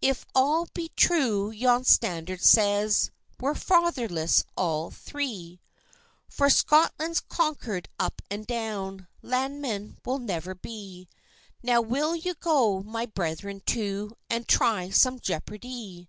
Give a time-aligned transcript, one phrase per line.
[0.00, 5.60] If all be true yon standard says, We're fatherless all three.
[6.26, 11.06] "For Scotland's conquer'd up and down; Landmen we'll never be!
[11.62, 16.08] Now, will you go, my brethren two, And try some jeopardy?"